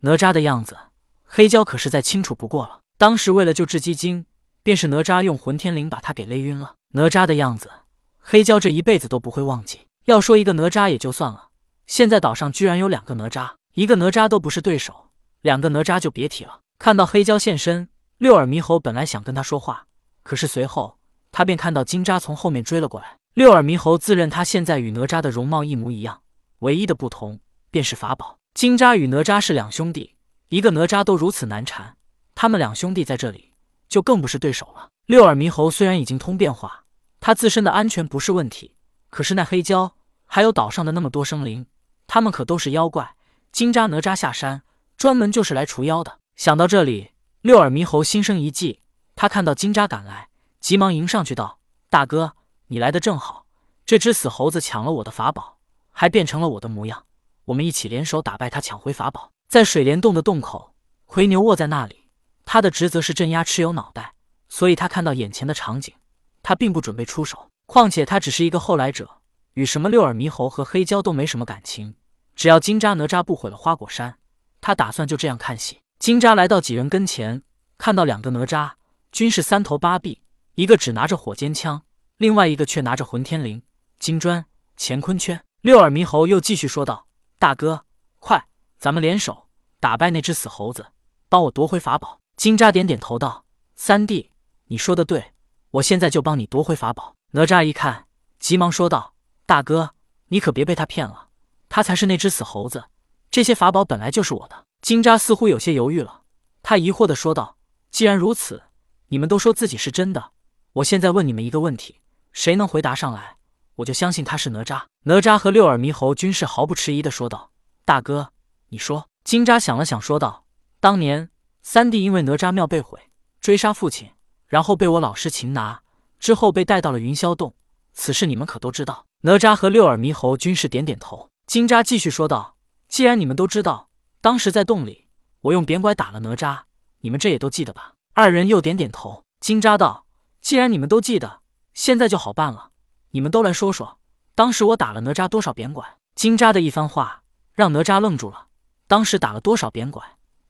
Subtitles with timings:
[0.00, 0.76] 哪吒的样子，
[1.24, 2.80] 黑蛟可是再清楚不过了。
[2.96, 4.26] 当时为了救雉鸡精，
[4.62, 6.76] 便是哪吒用混天绫把他给勒晕了。
[6.92, 7.70] 哪吒的样子，
[8.18, 9.80] 黑蛟这一辈子都不会忘记。
[10.04, 11.48] 要说一个哪吒也就算了，
[11.86, 15.10] 现在岛上居然有两个哪吒，一个哪吒都不是对手，
[15.42, 16.60] 两个哪吒就别提了。
[16.78, 17.88] 看到黑蛟现身，
[18.18, 19.86] 六耳猕猴本来想跟他说话，
[20.22, 20.98] 可是随后
[21.32, 23.16] 他便看到金吒从后面追了过来。
[23.34, 26.22] 六耳猕猴自认他现在与哪吒的容貌一模一样，
[26.60, 27.40] 唯一的不同
[27.70, 28.37] 便是法宝。
[28.54, 30.16] 金吒与哪吒是两兄弟，
[30.48, 31.96] 一个哪吒都如此难缠，
[32.34, 33.52] 他们两兄弟在这里
[33.88, 34.88] 就更不是对手了。
[35.06, 36.84] 六耳猕猴虽然已经通变化，
[37.20, 38.74] 他自身的安全不是问题，
[39.10, 39.92] 可是那黑蛟。
[40.30, 41.64] 还有岛上的那么多生灵，
[42.06, 43.14] 他们可都是妖怪。
[43.50, 44.62] 金吒、哪吒下山，
[44.98, 46.18] 专门就是来除妖的。
[46.36, 48.80] 想到这里，六耳猕猴心生一计。
[49.16, 50.28] 他看到金吒赶来，
[50.60, 52.34] 急忙迎上去道：“大哥，
[52.66, 53.46] 你来的正好。
[53.86, 55.56] 这只死猴子抢了我的法宝，
[55.90, 57.06] 还变成了我的模样。
[57.48, 60.74] 我们一起联手打败他，抢回法宝。”在水帘洞的洞口，
[61.06, 62.04] 奎牛卧在那里，
[62.44, 64.12] 他的职责是镇压蚩尤脑袋，
[64.48, 65.94] 所以他看到眼前的场景，
[66.42, 67.50] 他并不准备出手。
[67.64, 69.10] 况且他只是一个后来者。
[69.54, 71.96] 与什么六耳猕猴和黑蛟都没什么感情，
[72.36, 74.18] 只要金吒哪吒不毁了花果山，
[74.60, 75.80] 他打算就这样看戏。
[75.98, 77.42] 金吒来到几人跟前，
[77.76, 78.72] 看到两个哪吒，
[79.10, 80.20] 均是三头八臂，
[80.54, 81.82] 一个只拿着火尖枪，
[82.18, 83.62] 另外一个却拿着混天绫、
[83.98, 84.44] 金砖、
[84.76, 85.42] 乾坤圈。
[85.62, 87.06] 六耳猕猴又继续说道
[87.38, 87.84] ：“大哥，
[88.18, 89.46] 快，咱们联手
[89.78, 90.86] 打败那只死猴子，
[91.28, 93.44] 帮我夺回法宝。”金吒点点头道
[93.76, 94.32] ：“三弟，
[94.64, 95.32] 你说的对，
[95.70, 98.06] 我现在就帮你夺回法宝。”哪吒一看，
[98.40, 99.14] 急忙说道。
[99.46, 99.94] 大哥，
[100.26, 101.28] 你可别被他骗了，
[101.68, 102.84] 他才是那只死猴子。
[103.30, 104.66] 这些法宝本来就是我的。
[104.82, 106.22] 金吒似乎有些犹豫了，
[106.62, 107.56] 他疑惑的说道
[107.90, 108.64] ：“既然如此，
[109.08, 110.32] 你们都说自己是真的，
[110.72, 112.00] 我现在问你们一个问题，
[112.32, 113.37] 谁能回答上来，
[113.78, 117.50] 我就相信他是哪吒。”哪吒和六耳猕猴均是毫不迟疑的说道
[117.84, 118.32] ：“大哥，
[118.68, 120.46] 你说。”金吒想了想，说道
[120.80, 121.30] ：“当年
[121.62, 122.98] 三弟因为哪吒庙被毁，
[123.40, 124.10] 追杀父亲，
[124.46, 125.82] 然后被我老师擒拿，
[126.18, 127.54] 之后被带到了云霄洞。
[127.92, 131.28] 此事你们可都知道。”哪吒和六耳猕猴均是点点头。
[131.46, 132.56] 金吒继续说道
[132.88, 135.08] ：“既然你们都知道，当时在洞里
[135.40, 136.60] 我用扁拐打了哪吒，
[137.00, 139.24] 你们这也都记得吧？”二人又点点头。
[139.40, 140.06] 金吒道
[140.40, 141.40] ：“既然你们都记得，
[141.74, 142.70] 现在就好办了。
[143.10, 143.98] 你们都来说说，
[144.34, 147.22] 当时我打了哪吒多少扁拐？”金吒的一番话
[147.54, 148.46] 让哪吒愣住了。
[148.86, 150.02] 当时打了多少扁拐，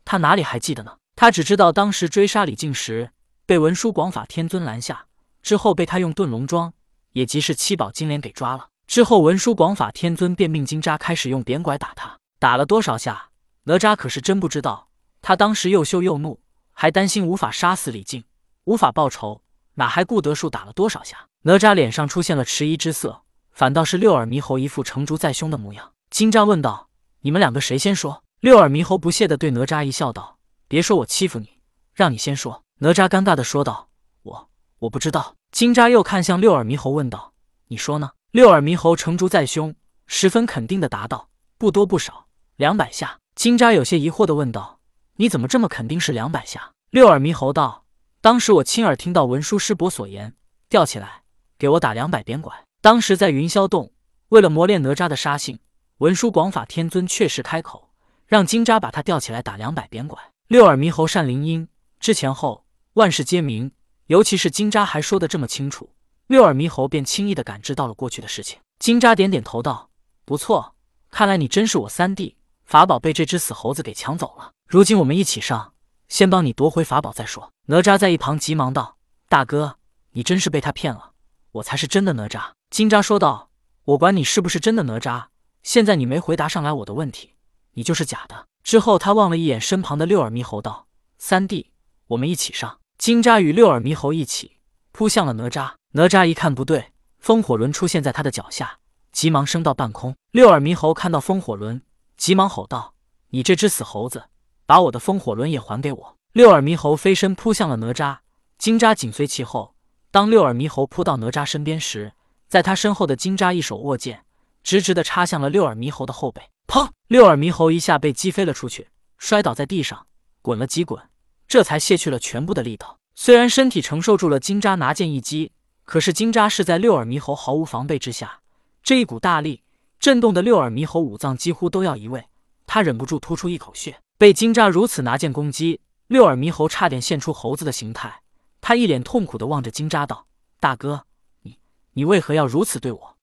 [0.05, 0.97] 他哪里还记得呢？
[1.17, 3.11] 他只知道当时追杀李靖时
[3.45, 5.07] 被文殊广法天尊拦下，
[5.43, 6.73] 之后被他用遁龙桩。
[7.13, 13.31] 也即是七宝金莲给抓了之后，文殊广法天尊便命金吒开始用扁拐打他，打了多少下，
[13.65, 14.89] 哪吒可是真不知道。
[15.21, 16.41] 他当时又羞又怒，
[16.73, 18.25] 还担心无法杀死李靖，
[18.65, 19.43] 无法报仇，
[19.79, 21.29] 哪还顾得数打了多少下？
[21.43, 23.23] 哪吒脸上出现了迟疑之色，
[23.53, 25.93] 反倒是六耳猕猴一副成竹在胸的模样。
[26.11, 26.89] 金吒问道
[27.23, 31.61] ：“你们两个谁先说？”六耳猕猴不屑地对哪吒一笑，道：“别说我欺负你，
[31.95, 33.89] 让你先说。”哪吒尴尬地说道
[34.25, 34.51] ：“我
[34.81, 37.33] 我不知道。”金吒又看向六耳猕猴，问道
[37.69, 39.73] ：“你说呢？”六耳猕猴成竹在胸，
[40.09, 44.81] 十分肯定的答道：“不多不少，两百下。”金吒有些疑惑的问道
[45.15, 47.85] ：“你怎么这么肯定是两百下？”六耳猕猴道
[48.29, 50.35] ：“当时我亲耳听到文殊师伯所言，
[50.69, 51.23] 吊起来
[51.59, 52.55] 给我打两百鞭拐。
[52.83, 53.91] 当时在云霄洞，
[54.29, 55.59] 为了磨练哪吒的杀性，
[55.97, 57.89] 文殊广法天尊确实开口
[58.27, 61.69] 让金吒把他吊起来打两百鞭拐。”六耳猕猴善灵音，
[62.01, 63.73] 之前后万事皆明。
[64.09, 65.89] 尤其是金吒还说的这么清楚，
[66.27, 68.59] 六耳猕猴便轻易的感知到了过去的事情。
[68.79, 69.89] 金吒点点头道
[70.27, 70.75] ：“不错，
[71.09, 72.37] 看来你真是我三弟。
[72.67, 75.73] 法宝被这只死猴子给抢走了，如今我们一起上，
[76.09, 78.97] 先帮你夺回法宝再说。”哪吒在一旁急忙道
[79.29, 79.79] ：“大哥，
[80.13, 81.13] 你真是被他骗了，
[81.53, 83.51] 我才是真的哪吒。”金吒说道
[83.85, 85.27] ：“我管你是不是真的哪吒，
[85.63, 87.35] 现在你没回答上来我的问题，
[87.73, 90.87] 你就是假的。”之后他望了一眼身旁的六耳猕猴道
[91.19, 91.71] ：“三弟，
[92.09, 94.59] 我们一起上。”金吒与六耳猕猴一起
[94.91, 95.75] 扑向了哪吒。
[95.93, 98.81] 哪吒一看不对，风火轮出现在他的脚下，
[99.13, 100.17] 急忙升到半空。
[100.33, 101.81] 六耳猕猴看到风火轮，
[102.17, 102.95] 急忙吼道
[103.31, 104.25] ：“你这只死猴子，
[104.69, 108.19] 把我的风火轮也还给我！”六耳猕猴飞身扑向了哪吒，
[108.59, 109.75] 金吒紧随其后。
[110.11, 112.13] 当六耳猕猴扑到哪吒身边时，
[112.49, 114.25] 在他身后的金吒一手握剑，
[114.63, 116.43] 直直的插向了六耳猕猴的后背。
[116.67, 116.91] 砰！
[117.07, 120.07] 六耳猕猴一下被击飞了出去，摔倒在地上，
[120.43, 121.03] 滚了几滚。
[121.47, 122.99] 这才卸去了全部的力道。
[123.15, 125.53] 虽然身体承受住了金吒拿剑一击，
[125.85, 128.41] 可是金吒是在六耳猕猴毫无防备之下，
[128.83, 129.63] 这一股大力
[129.99, 132.27] 震动的六耳猕猴五脏几乎都要移位，
[132.67, 133.99] 他忍不住吐出一口血。
[134.19, 138.23] 被金吒如此拿剑攻击，六耳猕猴差点现出猴子的形态。
[138.61, 140.27] 他一脸痛苦的望着金吒道
[140.59, 141.05] ：“大哥，
[141.43, 141.57] 你
[141.93, 143.17] 你为何要如此对我？”